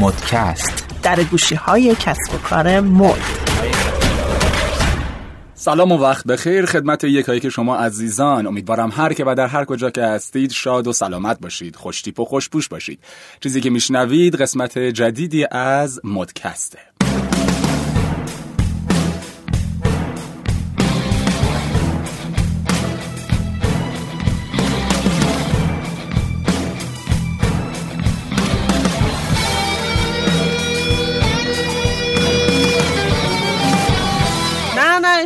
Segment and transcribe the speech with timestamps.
[0.00, 0.86] مدکست.
[1.02, 3.20] در گوشی های کسب و کار مد.
[5.54, 6.66] سلام و وقت بخیر.
[6.66, 8.46] خدمت یکایی که شما عزیزان.
[8.46, 12.24] امیدوارم هر که و در هر کجا که هستید شاد و سلامت باشید خوشتیپ و
[12.24, 13.00] خوشپوش باشید.
[13.40, 16.89] چیزی که میشنوید قسمت جدیدی از مدکسته.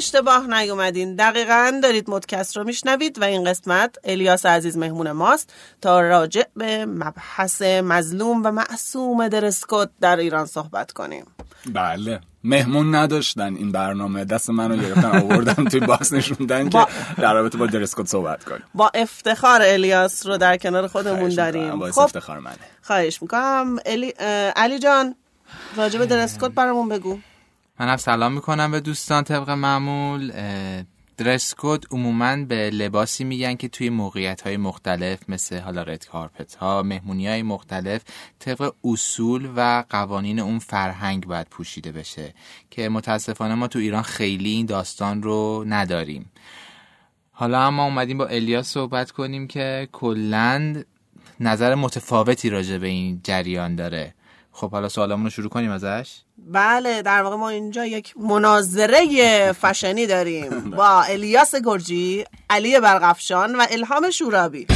[0.05, 1.17] اشتباه نیومدین.
[1.17, 6.87] دقیقا دارید مدکست رو میشنوید و این قسمت الیاس عزیز مهمون ماست تا راجع به
[6.87, 11.27] مبحث مظلوم و معصوم dress code در ایران صحبت کنیم.
[11.73, 12.21] بله.
[12.45, 14.25] مهمون نداشتن این برنامه.
[14.25, 16.87] دست منو گرفتن آوردن توی box نشوندن که
[17.19, 18.63] در رابطه با dress code صحبت کنیم.
[18.75, 21.29] با افتخار الیاس رو در کنار خودمون.
[21.29, 21.91] داریم.
[21.91, 22.57] خب افتخار منه.
[22.83, 23.79] خواهش می‌کنم.
[23.87, 24.09] الی...
[24.57, 25.15] علی جان
[25.77, 27.19] راجع به درسکوت برامون بگو.
[27.81, 30.33] منم سلام می‌کنم به دوستان طبق معمول.
[30.35, 30.83] اه،
[31.17, 36.55] درس کد عموما به لباسی میگن که توی موقعیت های مختلف مثل حالا رد کارپت
[36.55, 38.03] ها مهمونی های مختلف
[38.39, 42.35] طبق اصول و قوانین اون فرهنگ باید پوشیده بشه
[42.71, 46.31] که متاسفانه ما تو ایران خیلی این داستان رو نداریم.
[47.33, 50.87] حالا اما اومدیم با الیاس صحبت کنیم که کلند
[51.41, 54.15] نظر متفاوتی راجع به این جریان داره.
[54.53, 56.24] خب حالا سوالمون رو شروع کنیم ازش.
[56.47, 60.71] بله در واقع ما اینجا یک مناظره فشنی داریم.
[60.79, 64.67] با الیاس گرجی علی برقفشان و الهام شورابی.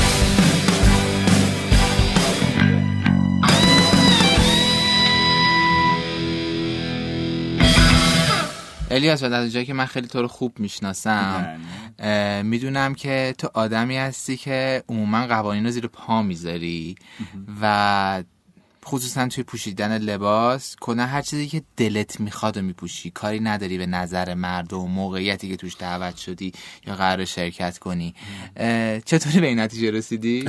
[8.91, 11.59] الیاس و در جایی که من خیلی تو رو خوب می‌شناسم
[11.99, 12.43] بله.
[12.43, 16.95] می‌دونم که تو آدمی هستی که عموما قوانین رو زیر پا می‌ذاری
[17.63, 18.23] و
[18.89, 23.11] خصوصا توی پوشیدن لباس کنه هر چیزی که دلت می‌خواد و میپوشی.
[23.11, 26.53] کاری نداری به نظر مردم موقعیتی که توش دعوت شدی
[26.87, 28.15] یا قرار شرکت کنی.
[29.05, 30.49] چطوری به این نتیجه رسیدی؟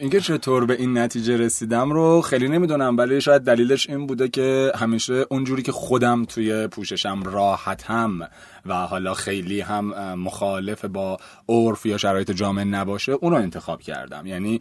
[0.00, 4.72] اینکه چطور به این نتیجه رسیدم رو خیلی نمی‌دونم ولی شاید دلیلش این بوده که
[4.74, 8.28] همیشه اونجوری که خودم توی پوششم راحتم
[8.68, 11.18] و حالا خیلی هم مخالف با
[11.48, 14.26] عرف یا شرایط جامعه نباشه اون رو انتخاب کردم.
[14.26, 14.60] یعنی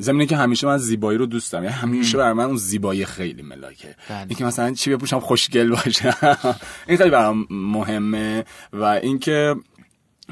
[0.00, 3.42] ضمن که همیشه من زیبایی رو دوست دارم یعنی همیشه برای من اون زیبایی خیلی
[3.42, 3.96] ملاکه.
[4.08, 4.26] بله.
[4.28, 6.14] اینکه مثلا چی بپوشم خوشگل باشه
[6.88, 8.44] این خیلی برام مهمه.
[8.72, 9.56] و اینکه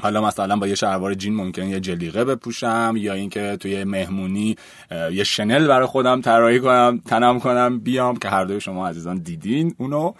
[0.01, 4.55] حالا مثلا با یه شلوار جین ممکنه یه جلیقه بپوشم یا اینکه توی مهمونی
[5.11, 9.75] یه شنل برای خودم طراحی کنم تنم کنم بیام که هر دوی شما عزیزان دیدین
[9.77, 10.13] اونو.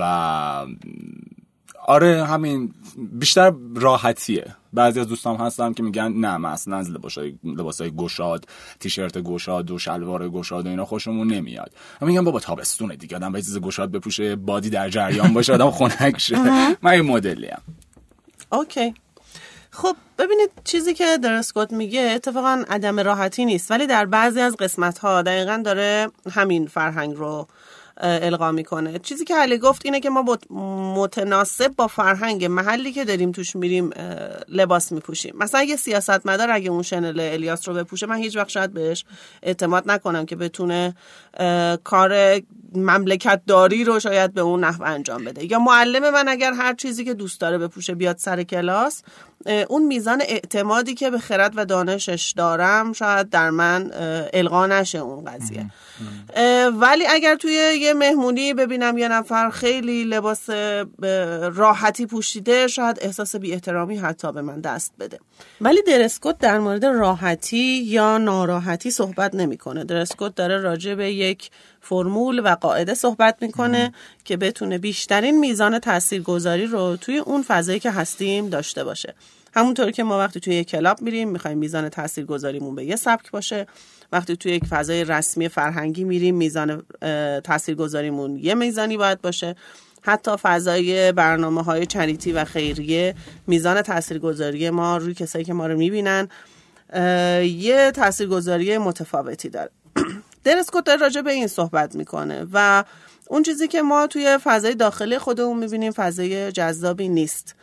[0.00, 0.66] و
[1.86, 2.74] آره همین.
[2.96, 4.56] بیشتر راحتیه.
[4.72, 8.46] بعضی از دوستام هستم که میگن نه من اصلا از لباسای لباسای گشاد
[8.80, 11.70] تیشرت گشاد و شلوار گشاد و اینا خوشمون نمیاد.
[12.00, 13.16] من میگم بابا تابستونه دیگه.
[13.16, 16.38] آدم باید چیز گشاد بپوشه بادی در جریان باشه آدم خنک شه.
[16.82, 17.58] من این مدلیم
[18.52, 18.94] اوکی.
[19.70, 23.70] خب ببینید چیزی که درسکوت میگه اتفاقا عدم راحتی نیست.
[23.70, 27.46] ولی در بعضی از قسمت ها دقیقا داره همین فرهنگ رو
[27.96, 28.98] القا می‌کنه.
[28.98, 30.38] چیزی که علی گفت اینه که ما
[30.96, 33.90] متناسب با فرهنگ محلی که داریم توش میریم
[34.48, 35.34] لباس میپوشیم.
[35.38, 39.04] مثلا یه سیاستمدار اگه اون شنل الیاس رو بپوشه من هیچ وقت شاید بهش
[39.42, 40.94] اعتماد نکنم که بتونه
[41.84, 42.40] کار
[42.74, 45.52] مملکت داری رو شاید به اون نحو انجام بده.
[45.52, 49.02] یا معلم من اگر هر چیزی که دوست داره بپوشه بیاد سر کلاس
[49.46, 53.90] اون میزان اعتمادی که به خرد و دانشش دارم شاید در من
[54.32, 55.66] القا نشه اون قضیه.
[56.80, 60.50] ولی اگر توی یه مهمونی ببینم یه نفر خیلی لباس
[61.54, 65.18] راحتی پوشیده شاید احساس بی احترامی حتی به من دست بده.
[65.60, 69.84] ولی درسکوت در مورد راحتی یا ناراحتی صحبت نمی‌کنه.
[69.84, 71.50] درسکوت داره راجع به یک
[71.80, 73.94] فرمول و قاعده صحبت می‌کنه
[74.24, 79.14] که بتونه بیشترین میزان تاثیرگذاری رو توی اون فضایی که هستیم داشته باشه.
[79.54, 83.66] همونطور که ما وقتی توی یک کلاب میریم می‌خوایم میزان تاثیرگذاریمون به یه سبک باشه.
[84.12, 86.82] وقتی توی یک فضای رسمی فرهنگی میریم میزان
[87.44, 89.56] تاثیرگذاریمون یه میزانی باید باشه.
[90.02, 93.14] حتی فضای برنامه های چریتی و خیریه
[93.46, 96.28] میزان تاثیرگذاری ما روی کسایی که ما رو می‌بینن
[97.42, 99.70] یه تاثیرگذاری متفاوتی داره.
[100.44, 102.84] درسکوت داره راجع به این صحبت می‌کنه و
[103.28, 107.54] اون چیزی که ما توی فضای داخلی خودمون می‌بینیم فضای جذابی نیست.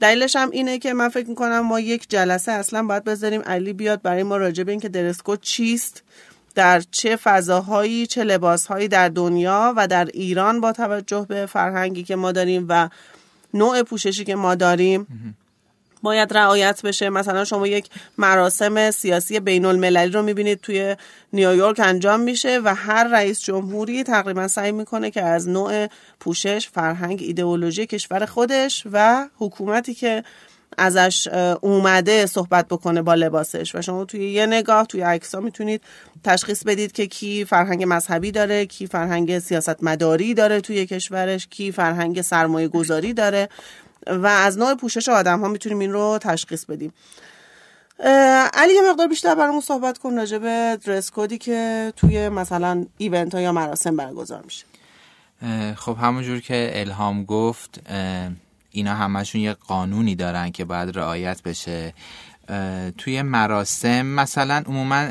[0.00, 3.40] دلیلش هم اینه که من فکر می‌کنم ما یک جلسه اصلا باید بذاریم.
[3.40, 6.02] علی بیاد برای ما راجع به این که درسکوت چیست
[6.54, 12.16] در چه فضاهایی چه لباسهایی در دنیا و در ایران با توجه به فرهنگی که
[12.16, 12.88] ما داریم و
[13.54, 15.06] نوع پوششی که ما داریم.
[16.02, 17.10] باید رعایت بشه.
[17.10, 17.88] مثلا شما یک
[18.18, 20.96] مراسم سیاسی بین المللی رو می‌بینید توی
[21.32, 25.86] نیویورک انجام میشه و هر رئیس جمهوری تقریبا سعی می‌کنه که از نوع
[26.20, 30.24] پوشش فرهنگ ایدئولوژی کشور خودش و حکومتی که
[30.78, 31.28] ازش
[31.60, 33.74] اومده صحبت بکنه با لباسش.
[33.74, 35.82] و شما توی یه نگاه توی عکس می‌تونید
[36.24, 41.72] تشخیص بدید که کی فرهنگ مذهبی داره کی فرهنگ سیاست مداری داره توی کشورش کی
[41.72, 43.48] فرهنگ سرمایه گذاری داره.
[44.06, 46.92] و از نوع پوشش آدم ها می‌تونیم این رو تشخیص بدیم.
[48.54, 53.34] علی یه مقدار بیشتر برامون صحبت کن راجع به درس کدی که توی مثلا ایونت
[53.34, 54.64] ها یا مراسم برگزار میشه.
[55.76, 57.80] خب همونجور که الهام گفت
[58.70, 61.94] اینا همشون یه قانونی دارن که باید رعایت بشه.
[62.98, 65.06] توی مراسم مثلا عموما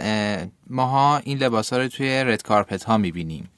[0.70, 3.50] ماها این لباس ها رو توی رد کارپت ها می‌بینیم.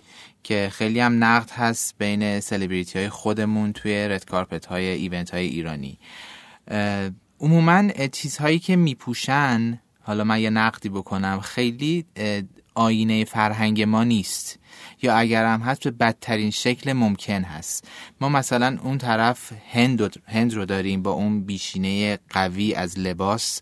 [0.44, 5.46] که خیلی هم نقد هست بین سلبریتی های خودمون توی رد کارپت های ایونت های
[5.46, 6.00] ایرانی
[7.40, 12.06] عموما چیزهایی که میپوشن حالا من یه نقدی بکنم خیلی
[12.76, 14.60] آینه فرهنگ ما نیست.
[15.02, 17.88] یا اگر هم هست به بدترین شکل ممکن هست.
[18.22, 23.62] ما مثلا اون طرف هند, هند رو داریم با اون بیشینه قوی از لباس.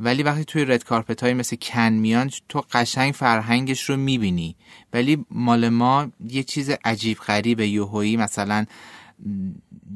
[0.00, 4.56] ولی وقتی توی رد کارپت های مثل کن میان تو قشنگ فرهنگش رو می‌بینی.
[4.92, 8.66] ولی مال ما یه چیز عجیب غریب یوهویی مثلا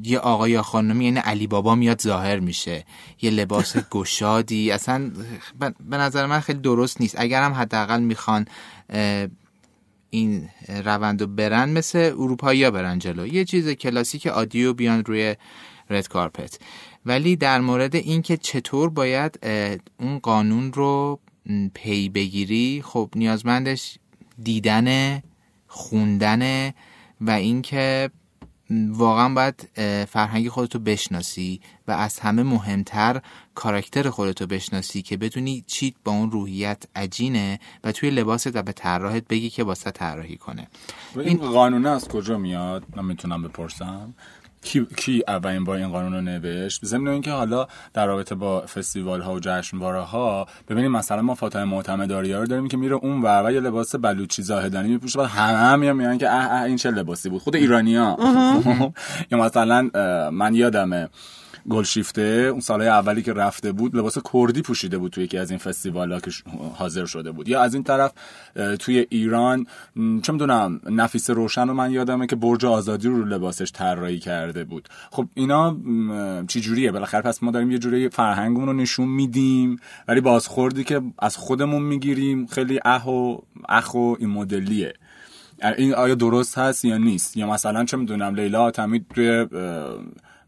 [0.03, 2.85] یه آقا یا خانمی یعنی علی بابا میاد ظاهر میشه.
[3.21, 4.71] یه لباس گشادی.
[4.71, 5.11] اصلا
[5.89, 7.15] به نظر من خیلی درست نیست.
[7.17, 8.45] اگر هم حداقل می‌خوان
[10.09, 13.27] این روند رو برن مثل اروپایی ها برن جلو.
[13.27, 15.35] یه چیز کلاسیک عادی بیان روی
[15.89, 16.59] رد کارپت
[17.05, 19.39] ولی در مورد اینکه چطور باید
[19.99, 21.19] اون قانون رو
[21.73, 23.97] پی بگیری خب نیازمندش
[24.43, 25.21] دیدن
[25.67, 26.71] خوندن
[27.21, 28.09] و اینکه
[28.89, 29.69] واقعا باید
[30.09, 33.21] فرهنگ خودتو بشناسی و از همه مهمتر
[33.55, 38.71] کاراکتر خودتو بشناسی که بدونی چی با اون روحیت عجینه و توی لباست و به
[38.71, 40.67] طراحت بگی که واسه طراحی کنه.
[41.15, 44.13] این قانونه از کجا میاد؟ من می‌تونم بپرسم.
[44.61, 49.21] کی, کی اولین با این قانون رو نوشت؟ ضمن اینکه حالا در رابطه با فستیوال
[49.21, 53.21] ها و جشنواره ها ببینیم مثلا ما فاطمه معتمداری ها رو داریم که میره اون
[53.21, 55.19] ور و یه لباس بلوچی زاهدانی میپوشه.
[55.19, 58.17] و همه هم میان که اه اه این چه لباسی بود؟ خود ایرانی ها
[59.31, 59.89] یا مثلا
[60.31, 61.09] من یادمه
[61.69, 65.59] گلشیفته اون سالهای اولی که رفته بود لباس کردی پوشیده بود توی یکی از این
[65.59, 66.31] فستیوالا که
[66.75, 67.47] حاضر شده بود.
[67.47, 68.11] یا از این طرف
[68.79, 69.67] توی ایران
[70.21, 74.89] چه می‌دونم نفیس روشن رو من یادمه که برج آزادی رو لباسش طراحی کرده بود.
[75.11, 75.77] خب اینا
[76.47, 81.01] چی جوریه؟ بالاخره پس ما داریم یه جوری فرهنگمون رو نشون میدیم ولی بازخوردی که
[81.19, 83.35] از خودمون می‌گیریم خیلی اخ و
[83.69, 84.93] اخ و این مدلیه.
[85.77, 89.47] این آیا درست هست یا نیست؟ یا مثلا چه می‌دونم لیلا آتمی توی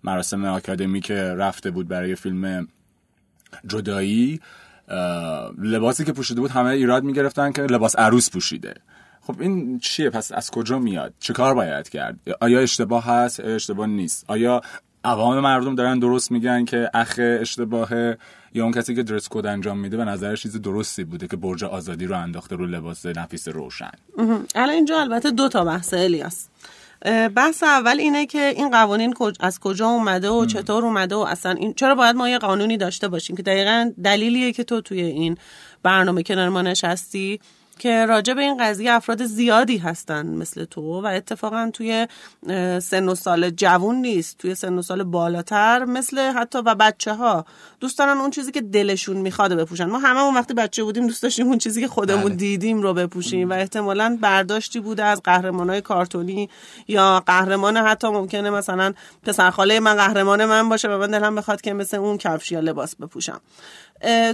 [0.03, 2.67] مراسم آکادمی که رفته بود برای فیلم
[3.67, 4.39] جدایی
[5.57, 8.73] لباسی که پوشیده بود همه ایراد می‌گرفتن که لباس عروس پوشیده.
[9.21, 13.87] خب این چیه؟ پس از کجا میاد؟ چه کار باید کرد؟ آیا اشتباه هست؟ اشتباه
[13.87, 14.61] نیست؟ آیا
[15.03, 18.17] عوام مردم دارن درست میگن که اخ اشتباهه
[18.53, 21.63] یا اون کسی که درس کد انجام میده به نظر چیز درستی بوده که برج
[21.63, 23.91] آزادی رو انداخته رو لباس نفیس روشن؟
[24.55, 26.47] الان اینجا البته دو تا بحث الیاس.
[27.35, 31.73] بحث اول اینه که این قوانین از کجا اومده و چطور اومده و اصلا این
[31.73, 35.37] چرا باید ما یه قانونی داشته باشیم؟ که دقیقا دلیلیه که تو توی این
[35.83, 37.39] برنامه کنار ما نشستی.
[37.79, 42.07] که راجع به این قضیه افراد زیادی هستن مثل تو و اتفاقا توی
[42.81, 47.45] سن و سال جوون نیست توی سن و سال بالاتر مثل حتی و بچه ها
[47.79, 49.85] دوست دارن اون چیزی که دلشون می‌خواد بپوشن.
[49.85, 52.35] ما همه اون وقتی بچه بودیم دوست داشتیم اون چیزی که خودمون بله.
[52.35, 56.49] دیدیم رو بپوشیم و احتمالا برداشتی بوده از قهرمانای کارتونی
[56.87, 61.73] یا قهرمان حتی ممکنه مثلا پسرخاله من قهرمان من باشه و من دلم بخواد که
[61.73, 63.41] مثل اون کفش یا لباس بپوشم.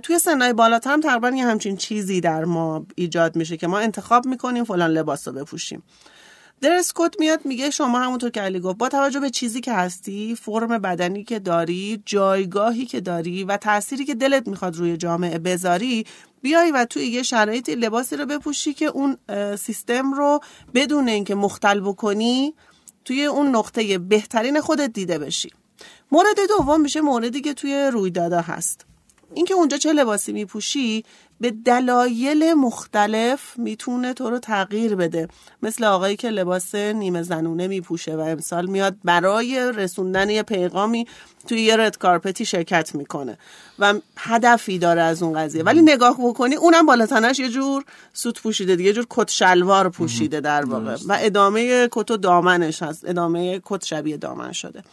[0.03, 4.25] توی سنهای بالاتر هم تقریبا یه همچین چیزی در ما ایجاد میشه که ما انتخاب
[4.25, 5.83] می‌کنیم فلان لباس رو بپوشیم.
[6.61, 10.35] درس کد میاد میگه شما همونطور که علی گفت با توجه به چیزی که هستی
[10.35, 16.05] فرم بدنی که داری جایگاهی که داری و تأثیری که دلت می‌خواد روی جامعه بذاری
[16.41, 19.17] بیای و توی یه شرایطی لباسی رو بپوشی که اون
[19.55, 20.39] سیستم رو
[20.73, 22.53] بدون اینکه مختل بکنی
[23.05, 25.49] توی اون نقطه بهترین خودت دیده بشی.
[26.11, 28.85] مورد دوم میشه موردی که توی رویدادا هست.
[29.33, 31.05] اینکه اونجا چه لباسی میپوشی
[31.41, 35.27] به دلایل مختلف می‌تونه تو رو تغییر بده.
[35.63, 41.07] مثل آقایی که لباس نیمه زنونه میپوشه و امسال میاد برای رسوندن یه پیغامی
[41.47, 43.37] توی یه رد کارپتی شرکت می‌کنه
[43.79, 45.63] و هدفی داره از اون قضیه.
[45.63, 50.65] ولی نگاه بکنی اونم بالاتنش یه جور suit پوشیده یه جور کت شلوار پوشیده در
[50.65, 50.97] واقع.
[51.07, 53.09] و ادامه کت و دامنش هست.
[53.09, 54.83] ادامه کت شبیه دامن شده.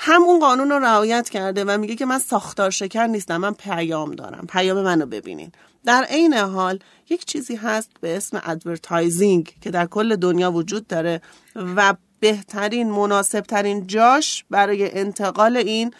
[0.00, 4.46] همون قانون رو رعایت کرده و میگه که من ساختار شکن نیستم من پیام دارم.
[4.48, 5.52] پیام منو ببینین.
[5.84, 6.78] در عین حال
[7.10, 11.20] یک چیزی هست به اسم advertising که در کل دنیا وجود داره
[11.56, 15.94] و بهترین مناسبترین جاش برای انتقال این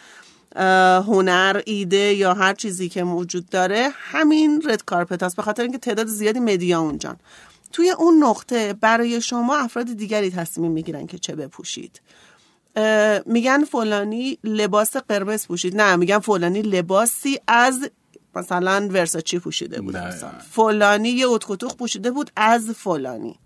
[1.05, 5.35] هنر ایده یا هر چیزی که موجود داره همین red carpet هست.
[5.35, 7.17] به خاطر اینکه تعداد زیادی media اونجان.
[7.71, 12.01] توی اون نقطه برای شما افراد دیگری تصمیم می‌گیرن که چه بپوشید.
[13.25, 15.81] میگن فلانی لباس قرمز پوشید.
[15.81, 17.89] نه میگن فلانی لباسی از
[18.35, 19.97] مثلا ورساچی پوشیده بود.
[19.97, 20.31] مثلا.
[20.51, 23.39] فلانی یه اتکوتوخ پوشیده بود از فلانی.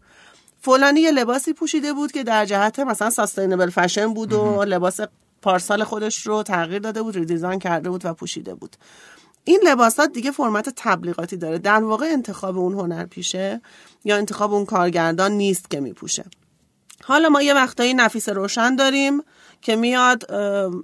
[0.61, 4.99] فلانی یه لباسی پوشیده بود که در جهت مثلا ساستینبل فشن بود و لباس
[5.41, 8.75] پارسال خودش رو تغییر داده بود ریدیزاین کرده بود و پوشیده بود.
[9.43, 11.57] این لباسات دیگه فرمت تبلیغاتی داره.
[11.57, 13.61] در واقع انتخاب اون هنر پیشه
[14.03, 16.25] یا انتخاب اون کارگردان نیست که میپوشه.
[17.05, 19.23] حالا ما یه وقتایی نفیس روشن داریم.
[19.63, 20.31] که میاد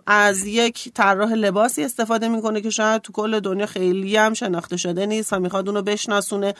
[0.07, 5.05] از یک طراح لباسی استفاده می‌کنه که شاید تو کل دنیا خیلی هم شناخته شده
[5.05, 6.53] نیست و می‌خواد اونو بشناسونه.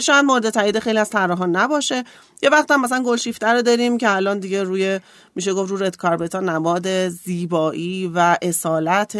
[0.00, 2.04] شاید مورد تایید خیلی از طراحان نباشه.
[2.42, 5.00] یه وقت هم مثلا گلشیفته رو داریم که الان دیگه روی
[5.34, 9.18] میشه گفت رو رد کاربتا نماد زیبایی و اصالت.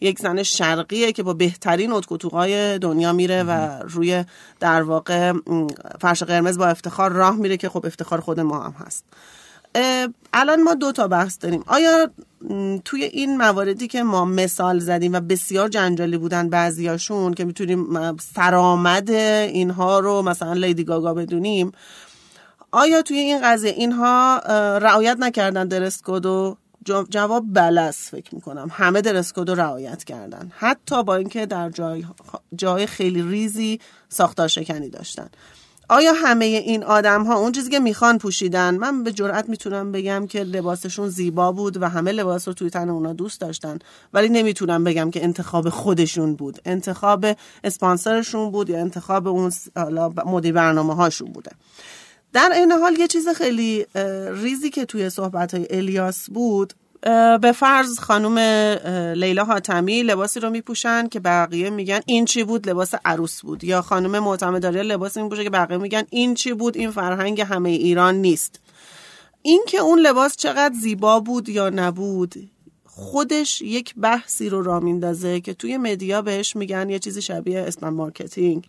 [0.00, 4.24] یک زن شرقیه که با بهترین اتکوتوهای دنیا میره و روی
[4.60, 5.32] در واقع
[6.00, 9.04] فرش قرمز با افتخار راه میره که خب افتخار خود ما هم هست.
[10.32, 11.64] الان ما دو تا بحث داریم.
[11.66, 12.10] آیا
[12.84, 19.10] توی این مواردی که ما مثال زدیم و بسیار جنجالی بودن بعضیاشون که می‌تونیم سرآمد
[19.10, 21.72] اینها رو مثلا لیدی گاگا بدونیم
[22.72, 24.38] آیا توی این قضیه اینها
[24.78, 26.56] رعایت نکردن درست و
[27.10, 28.68] جواب بلس فکر می‌کنم.
[28.72, 30.52] همه درسکود رو رعایت کردن.
[30.58, 32.04] حتی با اینکه در جای,
[32.56, 35.28] جای خیلی ریزی ساختار شکنی داشتن.
[35.88, 40.26] آیا همه این آدم ها اون چیزی که می‌خوان پوشیدن؟ من به جرئت می‌تونم بگم
[40.26, 43.78] که لباسشون زیبا بود و همه لباس رو توی تن اونا دوست داشتن.
[44.12, 46.60] ولی نمی‌تونم بگم که انتخاب خودشون بود.
[46.64, 47.26] انتخاب
[47.64, 49.52] اسپانسرشون بود یا انتخاب اون
[50.26, 51.50] مدیر برنامه هاشون بوده.
[52.32, 53.86] در این حال یه چیز خیلی
[54.42, 56.72] ریزی که توی صحبت های الیاس بود
[57.42, 58.38] به فرض خانم
[59.16, 63.64] لیلا حاتمی لباسی رو میپوشن که بقیه میگن این چی بود لباس عروس بود.
[63.64, 68.14] یا خانم معتمدآریا لباسی میپوشه که بقیه میگن این چی بود این فرهنگ همه ایران
[68.14, 68.60] نیست.
[69.42, 72.50] این که اون لباس چقدر زیبا بود یا نبود
[72.84, 77.88] خودش یک بحثی رو را میندازه که توی media بهش میگن یه چیزی شبیه اسم
[77.88, 78.66] marketing.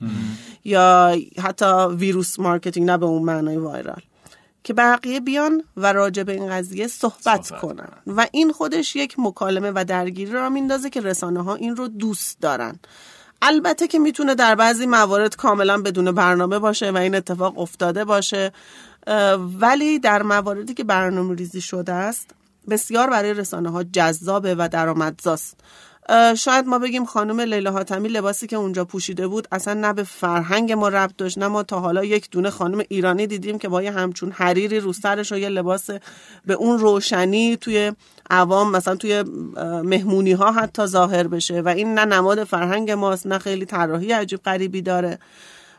[0.65, 1.65] یا حتی
[1.95, 4.01] virus marketing نه به اون معنای viral.
[4.67, 7.89] که بقیه بیان و راجع به این قضیه صحبت, صحبت کنن.
[8.07, 12.41] و این خودش یک مکالمه و درگیری را میندازه که رسانه ها این رو دوست
[12.41, 12.79] دارن.
[13.41, 18.51] البته که می‌تونه در بعضی موارد کاملا بدون برنامه باشه و این اتفاق افتاده باشه
[19.59, 22.31] ولی در مواردی که برنامه ریزی شده است
[22.69, 25.59] بسیار برای رسانه ها جذابه و درآمدزاست.
[26.37, 30.71] شاید ما بگیم خانم لیلا حاتمی لباسی که اونجا پوشیده بود اصلا نه به فرهنگ
[30.71, 33.91] ما ربط داشت نه ما تا حالا یک دونه خانم ایرانی دیدیم که با یه
[33.91, 35.89] همچون حریری رو سرش و یه لباس
[36.45, 37.91] به اون روشنی توی
[38.29, 39.23] عوام مثلا توی
[39.83, 41.61] مهمونی ها حتی ظاهر بشه.
[41.61, 45.19] و این نه نماد فرهنگ ماست نه خیلی طراحی عجیب غریبی داره.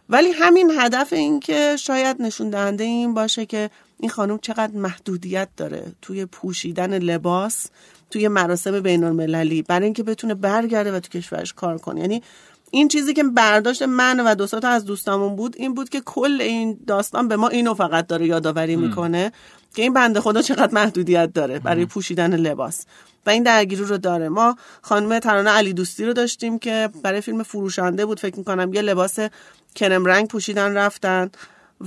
[0.09, 3.71] ولی همین هدف این که شاید نشون دهنده این باشه که
[4.01, 7.67] این خانم چقدر محدودیت داره توی پوشیدن لباس.
[8.11, 12.01] توی مراسم بین المللی برای اینکه بتونه برگرده و تو کشورش کار کنه.
[12.01, 12.23] یعنی
[12.71, 16.41] این چیزی که برداشت من و دو تا از دوستامون بود این بود که کل
[16.41, 19.33] این داستان به ما اینو فقط داره یادآوری می‌کنه
[19.75, 22.87] که این بنده خدا چقدر محدودیت داره برای پوشیدن لباس.
[23.27, 24.29] و این درگیری رو داره.
[24.29, 28.21] ما خانم ترانه علی دوستی رو داشتیم که برای فیلم فروشنده بود.
[28.21, 29.19] فکر می‌کنم یه لباس
[29.75, 31.31] کرم رنگ پوشیدن رفتن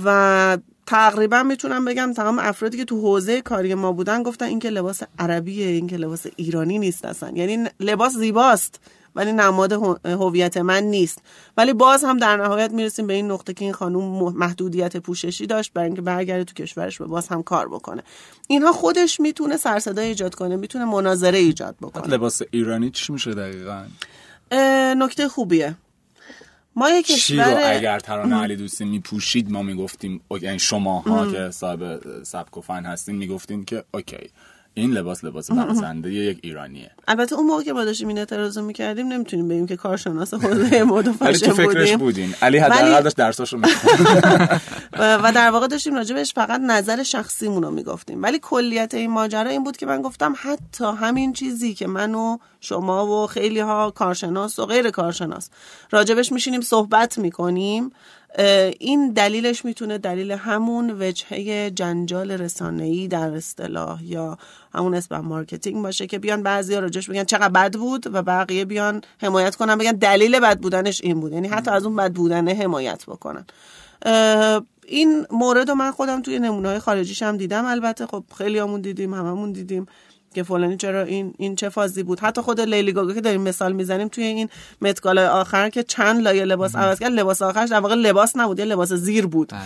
[0.04, 0.58] و
[0.92, 5.02] تقریبا می‌تونم بگم تمام افرادی که تو حوزه کاری ما بودن گفتن این که لباس
[5.18, 7.30] عربیه این که لباس ایرانی نیست اصلا.
[7.34, 8.80] یعنی لباس زیباست
[9.16, 9.72] ولی نماد
[10.04, 11.18] هویت من نیست.
[11.56, 13.98] ولی باز هم در نهایت می‌رسیم به این نقطه که این خانم
[14.36, 18.02] محدودیت پوششی داشت برای اینکه برگرده تو کشورش و باز هم کار بکنه.
[18.48, 22.06] اینها خودش می‌تونه سرصدا ایجاد کنه می‌تونه مناظره ایجاد بکنه.
[22.06, 23.84] لباس ایرانی چی میشه دقیقا؟
[24.96, 25.74] نکته خوبیه.
[26.76, 31.50] ما یک کشور رو اگر ترانه علی دوستی میپوشید ما می‌گفتیم یعنی شما ها که
[31.50, 34.30] صاحب سبک و فن هستین می‌گفتین که اوکی.
[34.74, 36.90] این لباس لباس برازنده یک ایرانیه.
[37.08, 41.08] البته اون موقع که ما داشتیم این اعتراض می‌کردیم نمی‌تونیم بگیم که کارشناس حوزه مد
[41.08, 42.34] و فشن تو فکرش بودین.
[42.42, 43.58] علی حداقل داشت درساشو
[45.22, 48.22] و در واقع داشتیم راجبش فقط نظر شخصیمون رو می‌گفتیم.
[48.22, 53.06] ولی کلیت این ماجرا این بود که من گفتم حتی همین چیزی که منو شما
[53.06, 55.50] و خیلی ها کارشناس و غیر کارشناس
[55.90, 57.92] راجبش میشینیم صحبت می‌کنیم.
[58.78, 64.38] این دلیلش می‌تونه دلیل همون وجهه جنجال رسانه‌ای در اصطلاح یا
[64.74, 69.00] همون اسم marketing باشه که بیان بعضیا راجش بگن چقدر بد بود و بقیه بیان
[69.18, 71.32] حمایت کنن بگن دلیل بد بودنش این بود.
[71.32, 73.44] یعنی حتی از اون بد بودنه حمایت بکنن.
[74.86, 79.14] این مورد رو من خودم توی نمونه های خارجیش هم دیدم البته خب خیلیامون دیدیم
[79.14, 79.86] هممون دیدیم.
[80.32, 82.20] که فلانی چرا این این چه فازی بود.
[82.20, 84.48] حتی خود لیدی گاگا که داریم مثال می‌زنیم توی این
[84.82, 88.58] Met Gala آخر که چند لایه لباس عوض کرد لباس آخرش در واقع لباس نبود
[88.58, 89.48] یه لباس زیر بود.
[89.48, 89.60] بله.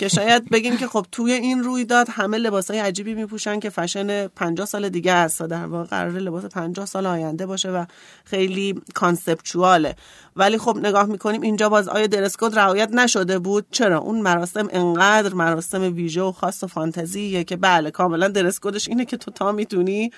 [0.00, 4.26] که شاید بگیم که خب توی این رویداد همه لباس های عجیبی میپوشن که فشن
[4.26, 7.84] 50 سال دیگه است در واقع قرار لباس 50 سال آینده باشه و
[8.24, 9.96] خیلی کانسپچواله
[10.36, 15.34] ولی خب نگاه می‌کنیم اینجا باز آیا درسکود رعایت نشده بود؟ چرا؟ اون مراسم انقدر
[15.34, 20.10] مراسم ویژه و خاص و فانتزیه که بله کاملا درسکودش اینه که تو تا می‌تونی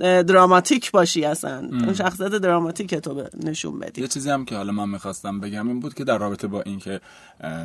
[0.00, 1.58] دراماتیک باشی اصلا.
[1.58, 4.00] اون شخصیت دراماتیک تو نشون بدی.
[4.00, 7.00] یه چیزی هم که حالا من می‌خواستم بگم این بود که در رابطه با اینکه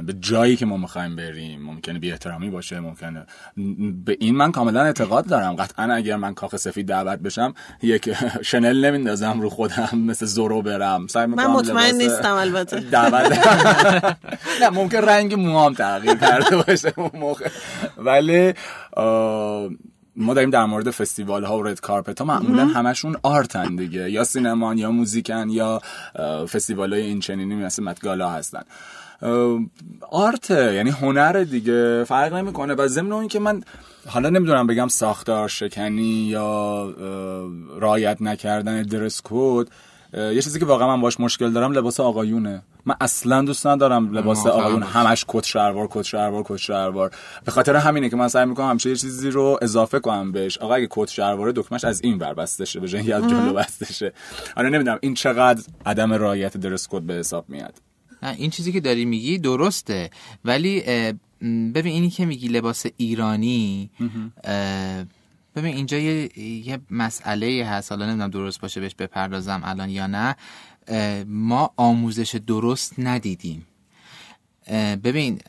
[0.05, 3.25] به جایی که ما می‌خوایم بریم ممکنه بی احترامی باشه ممکنه
[4.05, 5.55] به این من کاملا اعتقاد دارم.
[5.55, 8.13] قطعا اگر من کاخ سفید دعوت بشم یک
[8.49, 11.07] شنل نمیندازم رو خودم مثل زورو برم.
[11.07, 12.83] سعی می‌کنم من نیستم البته.
[14.61, 17.49] نه ممکن رنگ موام تغییر کرده باشه اون موقع.
[17.97, 18.53] ولی
[20.17, 24.11] ما داریم در مورد فستیوال ها و رد کارپت ها معمولا همشون آرتن دیگه.
[24.11, 25.81] یا سینمان یا موزیکن یا
[26.47, 28.61] فستیوال های این چنینی مثل متگالا هستن.
[30.11, 32.73] آرت یعنی هنر دیگه فرق نمی‌کنه.
[32.73, 33.63] و ضمن اون که من
[34.07, 36.89] حالا نمی‌دونم بگم ساختار شکنی یا
[37.79, 39.67] رایت نکردن درس کد
[40.13, 42.61] یه چیزی که واقعا من باش مشکل دارم لباس آقایونه.
[42.85, 47.11] من اصلا دوست ندارم لباس آقایون همش کت شلوار کت شلوار کت شلوار.
[47.45, 50.57] به خاطر همینه که من سعی می‌کنم همیشه یه چیزی رو اضافه کنم بهش.
[50.57, 53.93] آقا اگه کت شلوار دکمش از این ور بسته شه به جای از جلو بسته
[53.93, 54.13] شه
[54.57, 54.97] آره نمی‌دونم.
[55.01, 57.73] این چقدر عدم رعایت درس کد به حساب میاد.
[58.37, 60.09] این چیزی که داری میگی درسته.
[60.45, 60.81] ولی
[61.73, 63.89] ببین اینی که میگی لباس ایرانی
[65.55, 67.91] ببین اینجا یه, یه مسئله هست.
[67.91, 70.35] حالا نمی‌دونم درست باشه بهش بپردازم الان یا نه.
[71.27, 73.67] ما آموزش درست ندیدیم.
[75.03, 75.39] ببین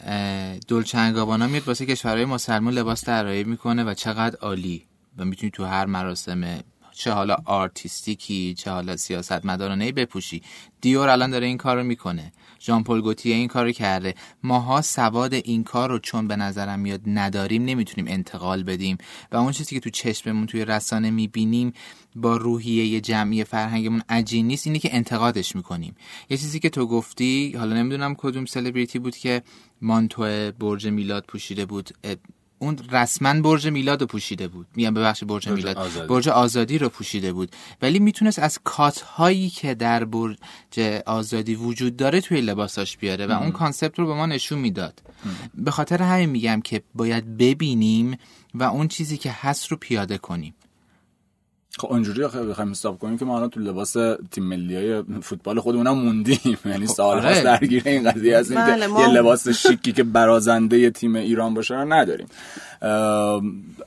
[0.69, 4.83] دلچنگابانا میاد واسه کشورهای مسلمان لباس طراحی می‌کنه و چقدر عالی
[5.19, 6.61] و می‌تونی تو هر مراسم
[6.97, 10.43] چه حالا آرتیستیکی چه حالا سیاست مدارانه بپوشی.
[10.81, 12.33] دیور الان داره این کارو می‌کنه.
[12.61, 14.15] ژان پل گوتیه این کارو کرده.
[14.43, 18.99] ماها سواد این کار رو چون به نظرم میاد نداریم نمی‌تونیم انتقال بدیم.
[19.33, 21.73] و اون چیزی که تو چشممون توی رسانه می‌بینیم
[22.15, 25.95] با روحیه جمعی فرهنگمون عجین نیست اینی که انتقادش می‌کنیم.
[26.31, 29.43] یه چیزی که تو گفتی حالا نمی‌دونم کدوم سلبریتی بود که
[29.83, 31.91] مانتو برج میلاد پوشیده بود
[32.59, 34.67] اون رسما برج میلاد رو پوشیده بود.
[34.77, 35.77] میگم ببخش برج, میلاد.
[35.77, 36.07] آزادی.
[36.07, 37.57] برج آزادی رو پوشیده بود.
[37.83, 40.37] ولی می‌تونست از cut هایی که در برج
[41.07, 45.03] آزادی وجود داره توی لباساش بیاره و اون concept رو به ما نشون می‌داد.
[45.55, 48.17] به خاطر همین میگم که باید ببینیم
[48.55, 50.55] و اون چیزی که هست رو پیاده کنیم.
[51.79, 53.93] خب اونجوری بخوایم حساب کنیم که ما الان تو لباس
[54.31, 57.43] تیم ملی های فوتبال خودمون موندیم یعنی خب سال آره.
[57.43, 62.27] درگیر این قضیه هستیم بله یه لباس شیکی که برازنده تیم ایران باشه رو نداریم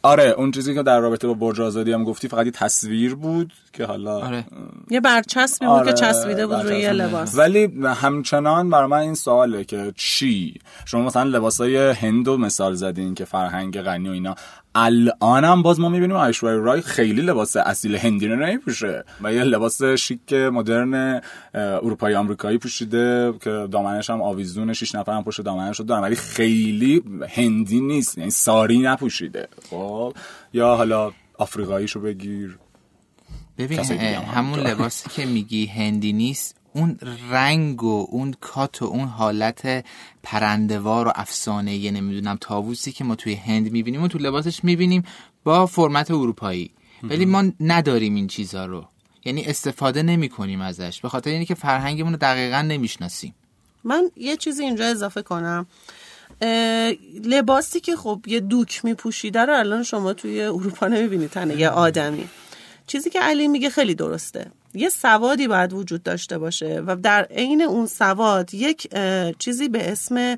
[0.04, 3.54] آره اون چیزی که در رابطه با برج آزادی هم گفتی فقط یه تصویر بود
[3.73, 4.45] که حالا آره.
[4.89, 5.86] یه برچسبی بود آره.
[5.86, 10.54] که چسبیده بود روی یه لباس ولی همچنان برای من این سواله که چی
[10.86, 14.36] شما مثلا لباسای هندو مثال زدین که فرهنگ غنی و اینا
[14.75, 19.03] الانم باز ما می‌بینیم ایشوریا رای خیلی لباس اصیل هندی رو نمیپوشه.
[19.21, 21.21] و یه لباس شیک مدرن
[21.53, 26.15] اروپایی آمریکایی پوشیده که دامنش هم آویزون شش نفر هم پشت دامنش رو دارن ولی
[26.15, 29.47] خیلی هندی نیست یعنی ساری نپوشیده.
[29.69, 30.13] خب
[30.53, 32.58] یا حالا آفریقاییشو بگیر.
[33.58, 36.99] ببین همون لباسی که میگی هندی نیست اون
[37.32, 39.86] رنگ و اون کات و اون حالت
[40.23, 45.03] پرندوار و افسانه یه نمی‌دونم تاووسی که ما توی هند می‌بینیم و تو لباسش می‌بینیم
[45.43, 46.71] با فرمت اروپایی.
[47.03, 48.86] ولی ما نداریم این چیزا رو.
[49.25, 51.01] یعنی استفاده نمی کنیم ازش.
[51.01, 53.36] به خاطر اینکه فرهنگمون رو دقیقا نمی‌شناسیم.
[53.84, 55.67] من یه چیزی اینجا اضافه کنم.
[57.25, 62.29] لباسی که خب یه دوک میپوشیده رو الان شما توی اروپا نمی‌بینید تنه یه آدمی.
[62.88, 64.51] چیزی که علی میگه خیلی درسته.
[64.73, 68.88] یه سوادی باید وجود داشته باشه و در عین اون سواد یک
[69.39, 70.38] چیزی به اسم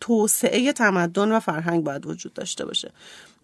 [0.00, 2.92] توسعه تمدن و فرهنگ باید وجود داشته باشه.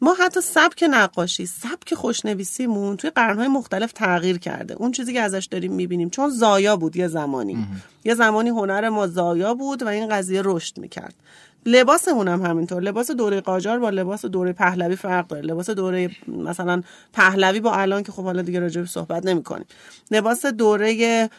[0.01, 4.75] ما حتی سبک نقاشی سبک خوشنویسیمون توی قرنهای مختلف تغییر کرده.
[4.75, 7.67] اون چیزی که ازش داریم می‌بینیم چون زایا بود یه زمانی.
[8.05, 11.15] یه زمانی هنر ما زایا بود و این قضیه رشد می‌کرد.
[11.67, 12.83] لباسمون هم همینطور.
[12.83, 15.43] لباس دوره قاجار با لباس دوره پهلوی فرق داره.
[15.43, 19.67] لباس دوره مثلا پهلوی با الان که خب حالا دیگه راجع صحبت نمی کنیم
[20.11, 21.31] لباس دوره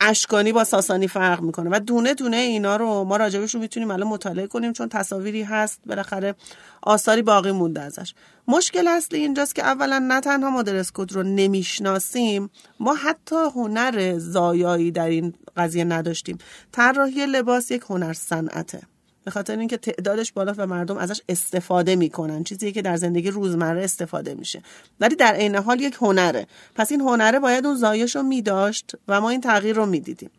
[0.00, 4.08] اشکانی با ساسانی فرق می‌کنه و دونه دونه اینا رو ما راجبش رو می‌تونیم الان
[4.08, 5.80] مطالعه کنیم چون تصاویری هست.
[5.86, 6.34] بالاخره
[6.82, 8.14] آثاری باقی مونده ازش.
[8.48, 14.90] مشکل اصلی اینجاست که اولا نه تنها ما درسکود رو نمی‌شناسیم ما حتی هنر زایایی
[14.90, 16.38] در این قضیه نداشتیم.
[16.72, 18.82] طراحی لباس یک هنر صنعته.
[19.26, 22.44] به خاطر اینکه تعدادش بالا و مردم ازش استفاده می‌کنن.
[22.44, 24.62] چیزی که در زندگی روزمره استفاده میشه.
[25.00, 26.46] ولی در عین حال یک هنره.
[26.74, 30.30] پس این هنره باید اون زایش رو میداشت و ما این تغییر رو می‌دیدیم.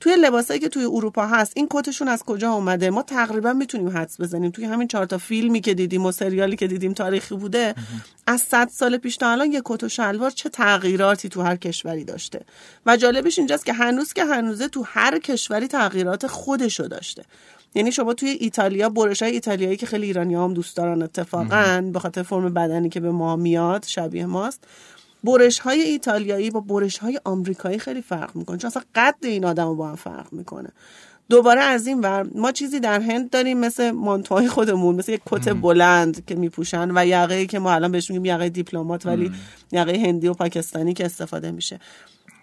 [0.00, 4.20] توی لباسایی که توی اروپا هست این کتشون از کجا اومده؟ ما تقریبا می‌تونیم حدس
[4.20, 4.50] بزنیم.
[4.50, 7.74] توی همین چهار تا فیلمی که دیدیم و سریالی که دیدیم تاریخی بوده
[8.26, 12.04] از صد سال پیش تا الان یک کت و شلوار چه تغییراتی تو هر کشوری
[12.04, 12.40] داشته؟
[12.86, 17.24] و جالبش اینجاست که هنوز که هنوزه تو هر کشوری تغییرات خودشو داشته.
[17.76, 21.98] یعنی شما توی ایتالیا برش های ایتالیایی که خیلی ایرانی هم دوست دارن اتفاقا به
[21.98, 24.64] خاطر فرم بدنی که به ما میاد شبیه ماست.
[25.24, 29.76] برش های ایتالیایی با برش های آمریکایی خیلی فرق می‌کنه چون اصلا قد این آدم
[29.76, 30.68] با هم فرق می‌کنه.
[31.28, 35.48] دوباره از این ور ما چیزی در هند داریم مثل مانتوهای خودمون مثل یک کت
[35.48, 39.32] بلند که میپوشن و یقه که ما الان بهش میگیم یقه دیپلمات ولی
[39.72, 41.80] یقه هندی و پاکستانی که استفاده میشه.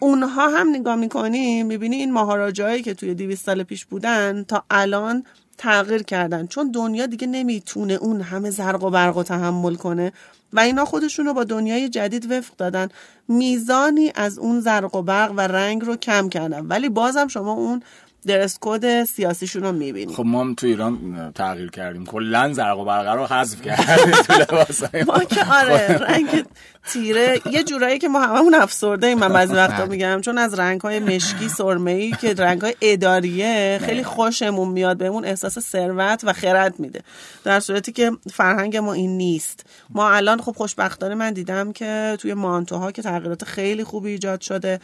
[0.03, 5.23] اونها هم نگاه می‌کنیم می‌بینی این مهاراجایی که توی 200 سال پیش بودن تا الان
[5.57, 6.47] تغییر کردن.
[6.47, 10.11] چون دنیا دیگه نمی‌تونه اون همه زرق و برق و تحمل کنه
[10.53, 12.89] و اینا خودشون رو با دنیای جدید وفق دادن.
[13.27, 16.65] میزانی از اون زرق و برق و رنگ رو کم کردن.
[16.65, 17.83] ولی بازم شما اون
[18.27, 22.05] درس کد سیاسیشون رو می‌بینیم خب ما هم تو ایران تغییر کردیم.
[22.05, 24.11] کلا زرق و برق رو حذف کردیم
[24.47, 25.19] تو ما.
[25.19, 26.45] که آره رنگ
[26.91, 29.19] تیره یه جورایی که ما هممون افسرده ایم.
[29.19, 33.79] من بعضی وقتا میگم چون از رنگ های مشکی سرمه ای که رنگ های اداریه
[33.85, 37.01] خیلی خوشمون میاد بهمون احساس ثروت و خرد میده.
[37.43, 39.65] در صورتی که فرهنگ ما این نیست.
[39.89, 44.79] ما الان خب خوشبختانه من دیدم که توی مانتوها که تغییرات خیلی خوبی ایجاد شده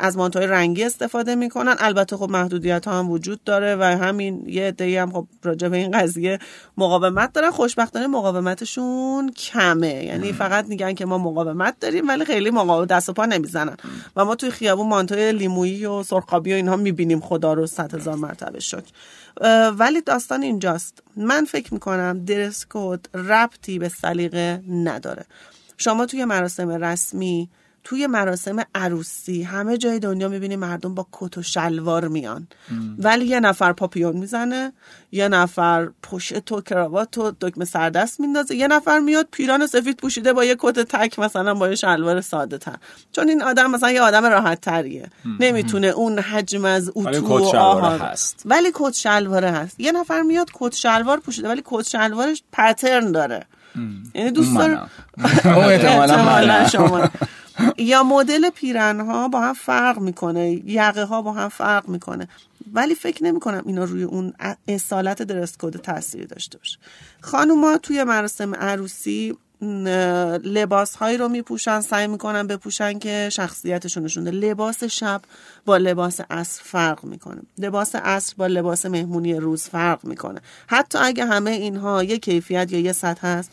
[0.00, 1.76] از مانتوهای رنگی استفاده می‌کنن.
[1.78, 2.30] البته خب
[2.66, 6.38] محدودیت ها هم وجود داره و همین یه عده‌ای هم خب راجع به این قضیه
[6.76, 7.50] مقاومت دارن.
[7.50, 10.04] خوشبختانه مقاومتشون کمه.
[10.04, 13.76] یعنی فقط میگن که ما مقاومت داریم ولی خیلی مقاومت دست و پا نمی‌زنن.
[14.16, 17.20] و ما توی خیابون مانتوی لیمویی و سرخابی و اینها می‌بینیم.
[17.20, 18.92] خدا رو صد هزار مرتبه شکر.
[19.78, 21.02] ولی داستان اینجاست.
[21.16, 25.24] من فکر می‌کنم درس کد ربطی به سلیقه نداره.
[25.78, 27.48] شما توی مراسم رسمی
[27.88, 32.46] توی مراسم عروسی همه جای دنیا می‌بینی مردم با کت و شلوار میان.
[32.98, 34.72] ولی یه نفر پاپیون می‌زنه
[35.12, 40.32] یه نفر پشت و کراوات و دکمه سردست میندازه یه نفر میاد پیران سفید پوشیده
[40.32, 42.76] با یه کت تک مثلا با یه شلوار ساده تر
[43.12, 48.42] چون این آدم مثلا یه آدم راحت تریه نمی‌تونه اون حجم از اتو و هست.
[48.44, 49.80] ولی کت شلواره هست.
[49.80, 53.46] یه نفر میاد کت شلوار پوشیده ولی کت شلوارش پترن داره.
[54.14, 54.80] یعنی دوست داره
[56.68, 57.08] شما.
[57.78, 62.28] یا مدل پیرن ها با هم فرق می‌کنه یقه ها با هم فرق می‌کنه.
[62.72, 64.32] ولی فکر نمی کنم اینا روی اون
[64.68, 66.78] اصالت درست کد تاثیر داشته باشه.
[67.20, 69.36] خانوما توی مراسم عروسی
[70.44, 75.22] لباس هایی رو میپوشن سعی می‌کنن بپوشن که شخصیتشون نشونه لباس شب
[75.64, 77.42] با لباس عصر فرق می‌کنه.
[77.58, 80.40] لباس عصر با لباس مهمونی روز فرق می‌کنه.
[80.66, 83.50] حتی اگه همه اینها یه کیفیت یا یه سطح هست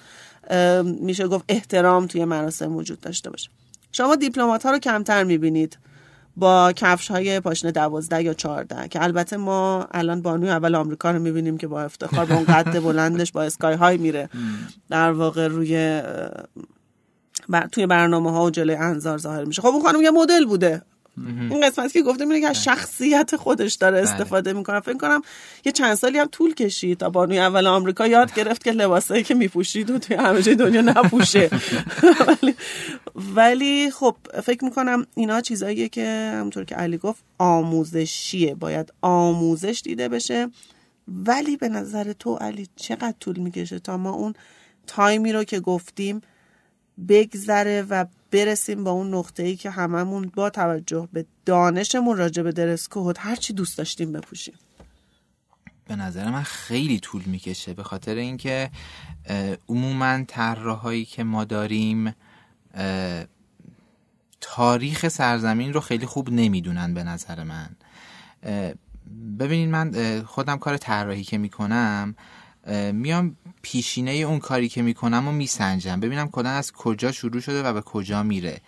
[0.83, 3.49] میشه گفت احترام توی مراسم وجود داشته باشه.
[3.95, 5.77] شما دیپلمات ها رو کمتر می‌بینید
[6.37, 11.19] با کفش های پاشنه دوازده یا چهارده که البته ما الان بانوی اول آمریکا رو
[11.19, 14.29] می‌بینیم که با افتخار به اون قد بلندش با اسکای های میره.
[14.89, 16.01] در واقع روی
[17.71, 19.61] توی برنامه ها و جلوی انظار ظاهر میشه.
[19.61, 20.81] خب اون خانم یه مدل بوده.
[21.17, 24.79] این قسمتی که گفتم اینه که شخصیت خودش داره استفاده می‌کنه.
[24.79, 25.21] فکر کنم
[25.65, 29.35] یه چند سالی هم طول کشید تا بانوی اول آمریکا یاد گرفت که لباسایی که
[29.35, 31.49] میپوشید و توی همه جای دنیا نپوشه.
[32.41, 32.55] ولی
[33.15, 38.55] ولی خب فکر می‌کنم اینا چیزاییه که همونطور که علی گفت آموزشیه.
[38.55, 40.49] باید آموزش دیده بشه.
[41.07, 44.33] ولی به نظر تو علی چقدر طول می‌کشه تا ما اون
[44.87, 46.21] تایمی رو که گفتیم
[47.09, 52.51] بگذره و برسیم با اون نقطه ای که هممون با توجه به دانشمون راجع به
[52.51, 54.53] درس کد هر چی دوست داشتیم بپوشیم.
[55.87, 58.71] به نظر من خیلی طول می‌کشه به خاطر اینکه
[59.69, 62.15] عموما طراحایی که ما داریم
[64.41, 67.69] تاریخ سرزمین رو خیلی خوب نمی‌دونن به نظر من.
[69.39, 72.15] ببینید من خودم کار طراحی که می‌کنم
[72.93, 75.99] میام پیشینه اون کاری که می‌کنم و میسنجم.
[75.99, 78.61] ببینم کلا از کجا شروع شده و به کجا میره.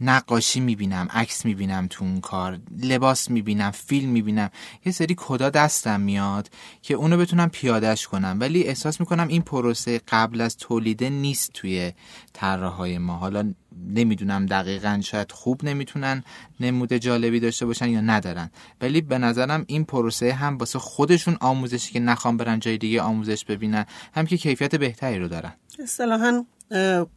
[0.00, 4.50] نقاشی می‌بینم عکس می‌بینم تو اون کار لباس می‌بینم فیلم می‌بینم.
[4.84, 6.50] یه سری کدا دستم میاد
[6.82, 8.36] که اونو بتونم پیادش کنم.
[8.40, 11.92] ولی احساس می‌کنم این پروسه قبل از تولیده نیست توی
[12.32, 13.16] طراحهای ما.
[13.16, 13.54] حالا
[13.88, 16.24] نمی‌دونم دقیقا شاید خوب نمی‌تونن
[16.60, 18.50] نمود جالبی داشته باشن یا ندارن.
[18.80, 23.44] ولی به نظرم این پروسه هم واسه خودشون آموزشی که نخوام برن جای دیگه آموزش
[23.44, 25.52] ببینن هم که کیفیت بهتری رو دارن.
[25.78, 26.44] اصطلاحا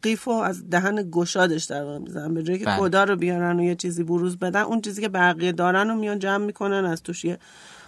[0.02, 2.34] قیفو از دهن گشادش در واقع می‌زنن.
[2.34, 2.80] به جایی که بله.
[2.80, 6.20] کدا رو بیارن و یه چیزی بروز بدن اون چیزی که بقیه دارن رو میان
[6.20, 7.38] جمع می‌کنن از توش یه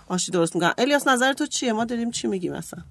[0.07, 0.73] آشی درست می‌کنن.
[0.77, 2.83] الیاس نظر تو چیه؟ ما داریم چی میگیم مثلا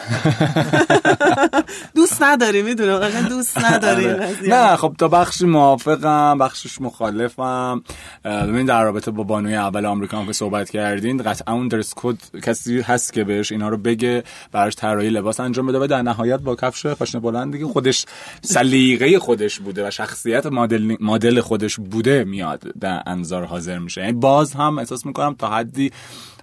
[1.96, 3.28] دوست نداری می‌دونم.
[3.28, 4.50] دوست نداری قضیه.
[4.54, 7.82] نه خب تا بخشی موافقم بخشش مخالفم.
[8.24, 12.16] ببین در رابطه با بانوی اول آمریکا هم که صحبت کردین قطعا اون درس کد
[12.42, 16.40] کسی هست که بهش اینا رو بگه براش طراحی لباس انجام بده و در نهایت
[16.40, 18.06] با کفش پاشنه بلند دیگه خودش
[18.42, 24.00] سلیقه خودش بوده و شخصیت مدل مدل خودش بوده میاد در انظار حاضر میشه.
[24.00, 25.92] یعنی باز هم احساس می‌کنم تا حدی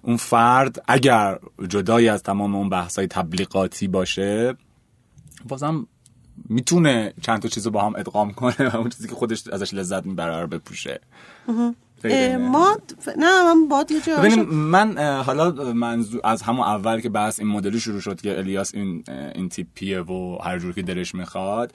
[0.08, 1.40] اون فرد اگر
[1.70, 4.56] جدای از تمام اون بحثای تبلیغاتی باشه
[5.48, 5.88] بازم
[6.50, 9.74] می‌تونه چند تا چیز رو با هم ادغام کنه و اون چیزی که خودش ازش
[9.74, 11.00] لذت می‌بره رو بپوشه.
[12.40, 12.78] ما
[13.18, 18.00] نه من باد یه من حالا منظور از همون اول که بحث این مدلی شروع
[18.00, 19.04] شد که الیاس این
[19.36, 21.74] این تیپیه و هر جور که دلش می‌خواد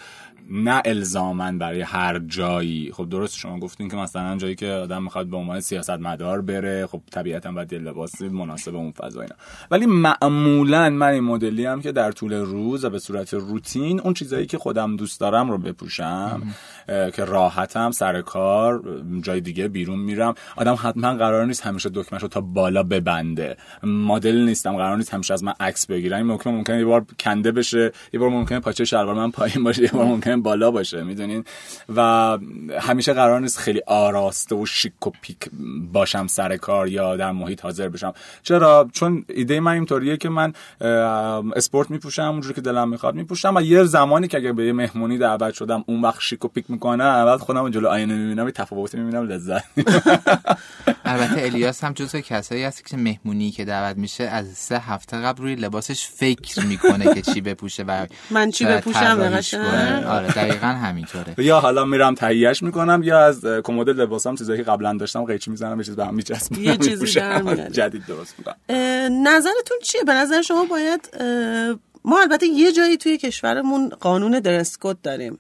[0.51, 2.93] نه الزامن برای هر جایی.
[2.93, 6.87] خب درست شما گفتین که مثلا جایی که آدم می‌خواد به عنوان سیاست مدار بره
[6.87, 9.35] خب طبیعتا باید یه لباسی مناسب اون فضا اینا.
[9.71, 14.15] ولی معمولا من این مدلی هم که در طول روز و به صورت روتین اون
[14.15, 16.43] چیزایی که خودم دوست دارم رو بپوشم
[16.87, 18.83] که راحتم سر کار
[19.21, 20.35] جای دیگه بیرون میرم.
[20.57, 23.57] آدم حتما قرار نیست همیشه دکمش رو تا بالا ببنده.
[23.83, 27.53] مدل نیستم قرار نیست همیشه از من عکس بگیرن این ممکنه ممکنه یه بار کنده
[27.53, 31.45] بشه یه بار ممکنه پاچه شلوار من پایین باشه یه بار ممکنه بالا باشه می‌دونین؟
[31.97, 32.01] و
[32.81, 35.51] همیشه قرار نیست خیلی آراسته و شیک و پیک
[35.93, 38.13] باشم سر کار یا در محیط حاضر بشم.
[38.43, 40.53] چرا؟ چون ایده من اینطوریه که من
[41.57, 45.19] اسپورت میپوشم اونجوری که دلم می‌خواد میپوشم و یه زمانی که اگه به یه مهمونی
[45.19, 48.99] دعوت شدم اون وقت شیک و پیک می‌کنم بعد خودم جلو آینه می‌بینم یه تفاوتی
[48.99, 49.65] می‌بینم لذت
[51.05, 55.43] البته الیاس هم جزو کسایی هست که مهمونی که دعوت میشه از سه هفته قبل
[55.43, 59.41] روی لباسش فکر می‌کنه که چی بپوشه و من چی بپوشم.
[60.23, 64.97] آره دقیقا همینطوره یا حالا میرم تهیهش می‌کنم یا از کمد لباسام چیزایی که قبلا
[64.97, 67.21] داشتم قیچی می‌زنم یه چیز به هم میچسبونم یه چیزی.
[67.21, 67.73] در میاری.
[67.73, 68.57] جدید درست می‌کنم
[69.29, 71.17] نظرتون چیه به نظر شما باید
[72.05, 75.39] ما البته یه جایی توی کشورمون قانون درسکود داریم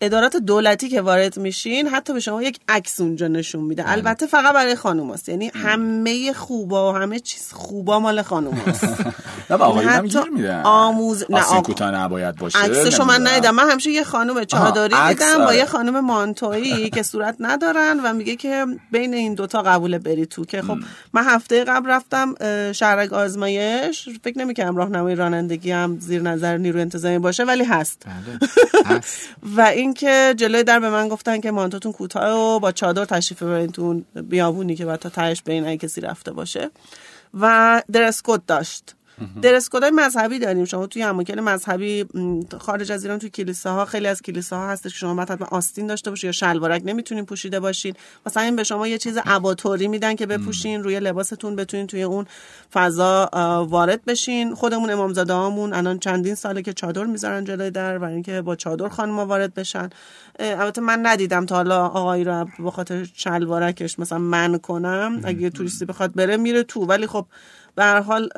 [0.00, 3.90] ادارات دولتی که وارد میشین حتی به شما یک عکس اونجا نشون میده.
[3.90, 8.84] البته فقط برای خانوماست یعنی همه خوبا و همه چیز خوبا مال خانوماست
[9.50, 10.62] نه به آقایون هم گیر میدن.
[10.62, 11.60] آموز- نه، آقا.
[11.60, 13.26] کوتاه نباید باشه عکسشو من.
[13.26, 13.54] ندیدم.
[13.54, 15.56] من همیشه یه خانم چادری دیدم با آره.
[15.56, 20.44] یه خانم مانتویی که صورت ندارن و میگه که بین این دوتا قبول بری تو.
[20.44, 20.78] که خب
[21.12, 22.34] من هفته قبل رفتم
[22.72, 24.08] شهرک آزمایش.
[24.24, 28.02] فکر نمی‌کنم راهنمای رانندگی هم زیر نظر نیرو انتظامی باشه ولی هست.
[28.06, 28.38] بله
[28.96, 29.28] هست.
[29.56, 33.72] و اینکه جلوی در به من گفتن که مانتوتون کوتاه و با چادر تشریف ببرین
[33.72, 36.70] تو بیابونی که بعد تا تهش بین کسی رفته باشه.
[37.40, 38.94] و درس کد داشت.
[39.42, 40.64] درس کدای مذهبی داریم.
[40.64, 42.04] شما توی اماکن مذهبی
[42.58, 46.10] خارج از ایران توی کلیساها خیلی از کلیساها هستش که شما باید حتما آستین داشته
[46.10, 47.94] باشید یا شلوارک نمی‌تونین پوشیده باشین.
[48.26, 52.26] مثلا این به شما یه چیز اباتوری میدن که بپوشین روی لباستون بتونین توی اون
[52.72, 53.30] فضا
[53.68, 54.54] وارد بشین.
[54.54, 58.88] خودمون امامزاده هامون الان چندین ساله که چادر می‌ذارن جلوی در برای اینکه با چادر
[58.88, 59.90] خانم‌ها وارد بشن.
[60.38, 65.20] البته من ندیدم تا حالا آقایی رو به خاطر شلوارکش مثلا من کنم.
[65.24, 66.80] اگه یه توریستی بخواد بره میره تو.
[66.80, 67.26] ولی خب
[67.74, 68.28] به هر حال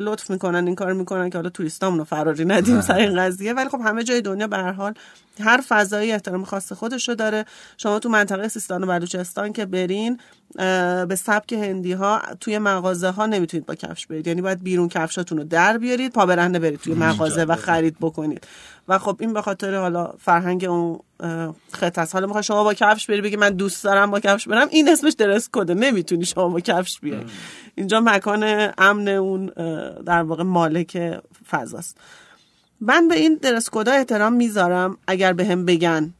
[0.00, 3.52] لطف می‌کنن این کار می‌کنن که حالا توریستامون رو فراری ندیم سر این قضیه.
[3.52, 4.94] ولی خب همه جای دنیا به هر حال
[5.40, 7.44] هر فضایی احترام خاص خودش رو داره.
[7.76, 10.18] شما تو منطقه سیستان و بلوچستان که برین
[11.08, 14.26] به سبک هندی ها توی مغازه ها نمی‌تونید با کفش برید.
[14.26, 18.46] یعنی باید بیرون کفشاتون رو در بیارید پا برهنه برید توی مغازه و خرید بکنید.
[18.88, 21.00] و خب این به خاطر حالا فرهنگ اون
[21.72, 22.14] خطه است.
[22.14, 25.12] حالا می‌خوای شما با کفش بری بگی من دوست دارم با کفش برم این اسمش
[25.12, 27.24] درس کده نمی‌تونی شما با کفش بیای.
[27.74, 29.46] اینجا مکان امن اون
[30.06, 31.96] در واقع مالک فضاست.
[32.80, 36.14] من به این درس کدا احترام می‌ذارم اگر به هم بگن.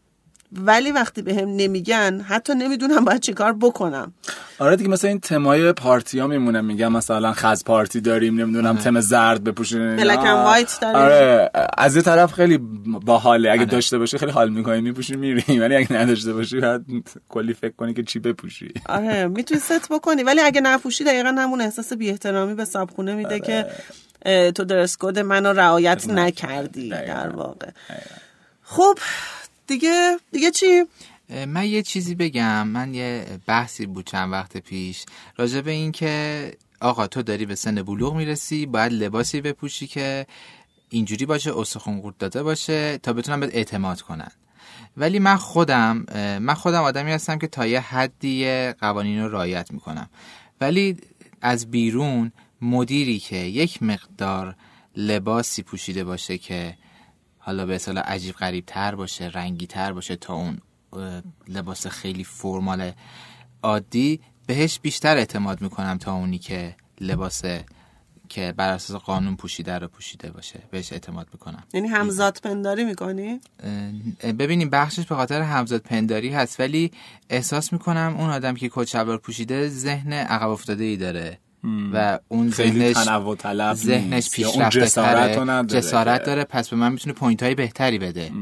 [0.52, 4.12] ولی وقتی به هم نمیگن حتی نمی‌دونم باید چیکار بکنم.
[4.58, 9.00] آره دیگه مثلا این تمای پارتی ها میمونه میگم مثلا خز پارتی داریم نمی‌دونم تم
[9.00, 10.96] زرد بپوشین and white داریم.
[10.96, 13.50] آره از یه طرف خیلی باحاله.
[13.50, 15.58] اگه داشته باشی خیلی حال می‌کنی میپوشی میری.
[15.58, 16.84] ولی اگه نداشته باشی بعد
[17.28, 18.74] کلی فکر کنی که چی بپوشی.
[18.88, 20.22] آره می‌تونی ست بکنی.
[20.22, 23.64] ولی اگه نپوشی دقیقا همون احساس بی احترامی به صابخونه میده که اه،
[24.54, 27.12] تو درس کد منو رعایت نکردی دقیقاً.
[27.14, 27.70] در واقع
[28.62, 28.98] خب
[29.66, 30.84] دیگه دیگه چی؟
[31.46, 32.66] من یه چیزی بگم.
[32.66, 35.06] من یه بحثی بود چند وقت پیش
[35.36, 40.26] راجع به این که آقا تو داری به سن بلوغ می‌رسی باید لباسی بپوشی که
[40.88, 44.30] اینجوری باشه استخون قورت داده باشه تا بتونن بهت اعتماد کنن.
[44.96, 46.06] ولی من خودم
[46.40, 50.08] من خودم آدمی هستم که تا یه حدی قوانین رو رعایت می‌کنم.
[50.60, 50.96] ولی
[51.40, 54.56] از بیرون مدیری که یک مقدار
[54.96, 56.76] لباسی پوشیده باشه که
[57.38, 60.58] حالا به اصطلاح عجیب غریب تر باشه رنگی تر باشه تا اون
[61.48, 62.92] لباس خیلی فرمال
[63.62, 67.42] عادی بهش بیشتر اعتماد می‌کنم تا اونی که لباس
[68.28, 71.64] که بر اساس قانون پوشیده رو پوشیده باشه بهش اعتماد می‌کنم.
[71.74, 73.40] یعنی همزاد پنداری می‌کنی؟
[74.22, 76.90] ببین یه بخشش به خاطر همزاد پنداری هست ولی
[77.30, 81.38] احساس می‌کنم اون آدم که کت شلوار پوشیده ذهن عقب افتاده ای داره.
[81.92, 85.66] و اون ذهنش تنوع طلب ذهنش پیشرفته جسارت نداره.
[85.66, 88.32] جسارت داره پس به من می‌تونه point های بهتری بده.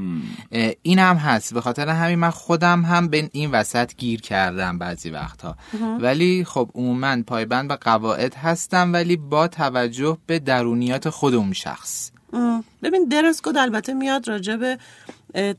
[0.83, 1.54] این هم هست.
[1.54, 5.57] به خاطر همین من خودم هم به این وسط گیر کردم بعضی وقتها.
[6.00, 12.11] ولی خب عموما پایبند به قواعد هستم ولی با توجه به درونیات خود اون شخص.
[12.82, 14.78] ببین dress code البته میاد راجع به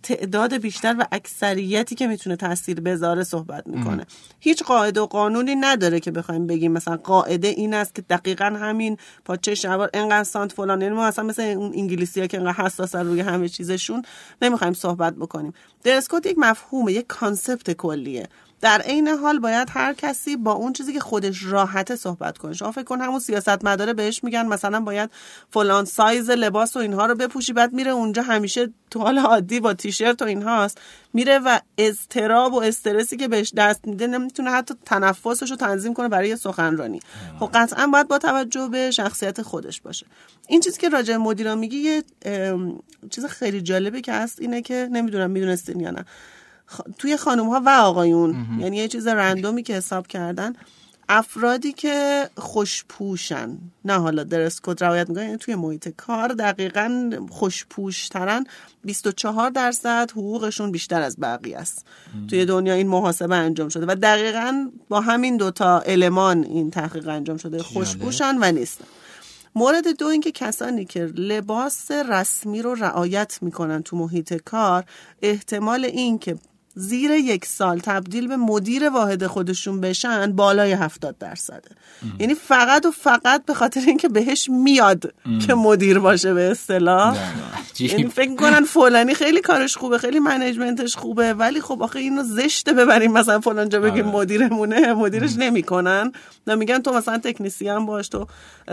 [0.04, 4.06] تعداد بیشتر و اکثریتی که می‌تونه تاثیر بذاره صحبت می‌کنه.
[4.40, 8.98] هیچ قاعده و قانونی نداره که بخوایم بگیم مثلا قاعده این است که دقیقا همین
[9.26, 13.06] پاچه شلوار انقدر سانت فلان یعنی ما مثلا مثل اون انگلیسی ها که انقدر حساسن
[13.06, 14.04] روی همه چیزشون
[14.42, 15.54] نمی‌خوایم صحبت بکنیم.
[15.84, 18.28] dress code یک مفهومه یک concept کلیه.
[18.62, 22.54] در عین حال باید هر کسی با اون چیزی که خودش راحته صحبت کنه.
[22.54, 25.10] شما فکر کن همون سیاست مداره بهش میگن مثلا باید
[25.50, 29.74] فلان سایز لباس و اینها رو بپوشی بعد میره اونجا همیشه تو حال عادی با
[29.74, 30.78] تیشرت و اینهاست.
[31.14, 36.08] میره و اضطراب و استرسی که بهش دست میده نمی‌تونه حتی تنفسش رو تنظیم کنه
[36.08, 37.00] برای سخنرانی.
[37.40, 40.06] خب قطعا باید با توجه به شخصیت خودش باشه.
[40.48, 42.04] این چیزی که راجع به مدیران میگی یه
[43.10, 46.06] چیز خیلی جالبه که هست اینه که نمی‌دونم می‌دونستین یا نه.
[46.72, 48.36] خ- توی خانم ها و آقایون.
[48.60, 50.54] یعنی یه چیز رندومی که حساب کردن.
[51.12, 53.58] افرادی که خوشپوشن.
[53.86, 58.46] نه حالا درس کد رعایت می‌کنن یعنی توی محیط کار دقیقا خوشپوشترن.
[58.84, 61.86] 24 درصد حقوقشون بیشتر از بقیه است.
[62.30, 67.38] توی دنیا این محاسبه انجام شده و دقیقا با همین دوتا المان این تحقیق انجام
[67.38, 67.64] شده.
[67.64, 68.86] خوشپوشن و نیستن.
[69.56, 74.84] مورد دو اینکه کسانی که لباس رسمی رو رعایت می‌کنن تو محیط کار
[75.22, 76.36] احتمال این که
[76.76, 81.70] زیر یک سال تبدیل به مدیر واحد خودشون بشن بالای 70 درصده.
[82.20, 85.14] یعنی فقط و فقط به خاطر اینکه بهش میاد
[85.48, 87.18] که مدیر باشه به اصطلاح.
[87.80, 92.74] یعنی فکر کنن فلانی خیلی کارش خوبه خیلی منیجمنتش خوبه ولی خب آخه اینو زشته
[92.74, 93.12] ببریم.
[93.12, 96.12] مثلا فلان جا بگیم مدیرمونه مدیرش نمی‌کنن.
[96.48, 98.28] نه میگن تو مثلا تکنیسیان باش تو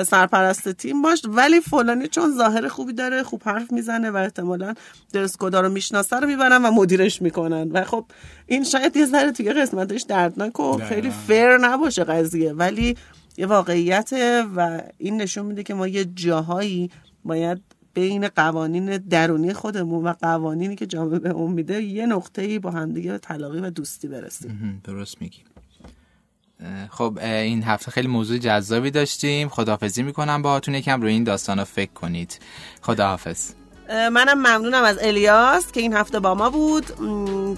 [0.07, 4.75] سرپرست تیم باش ولی فلانی چون ظاهر خوبی داره خوب حرف می‌زنه و احتمالا
[5.13, 7.71] درس کدا رو می‌شناسه رو می‌برن و مدیرش می‌کنن.
[7.71, 8.05] و خب
[8.47, 12.97] این شاید یه ذره توی قسمتش دردناک و خیلی فیر نباشه قضیه ولی
[13.37, 14.13] یه واقعیت
[14.57, 16.91] و این نشون میده که ما یه جاهایی
[17.25, 17.61] باید
[17.95, 23.13] بین قوانین درونی خودمون و قوانینی که جامعه به اون میده یه نقطه‌ای با همدیگه
[23.13, 24.81] به تلاقی و دوستی برسیم.
[24.85, 25.39] درست میگی.
[26.91, 29.49] خب این هفته خیلی موضوع جذابی داشتیم.
[29.49, 30.75] خداحافظی می‌کنم باهاتون.
[30.75, 32.39] یکم روی این داستان فکر کنید.
[32.83, 33.53] خداحافظ.
[33.89, 36.87] منم ممنونم از الیاس که این هفته با ما بود.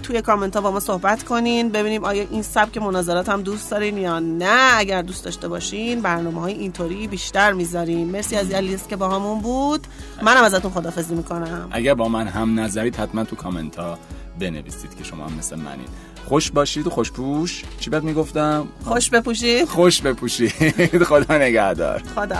[0.03, 1.69] توی کامنت ها با ما صحبت کنین.
[1.69, 4.77] ببینیم آیا این سبک مناظرات هم دوست دارین یا نه.
[4.77, 8.07] اگر دوست داشته باشین برنامه های اینطوری بیشتر می‌ذاریم.
[8.07, 9.87] مرسی از الیاس که با همون بود.
[10.21, 11.67] منم ازتون خدافزی می‌کنم.
[11.71, 13.97] اگر با من هم نظرید حتما تو کامنت ها
[14.39, 15.89] بنویسید که شما هم مثل منید.
[16.25, 17.63] خوش باشید و خوش پوش.
[17.79, 19.67] چی بد می‌گفتم؟ خوش بپوشید.
[19.67, 21.03] خوش بپوشید.
[21.09, 22.03] خدا نگهدار.
[22.15, 22.37] خدا.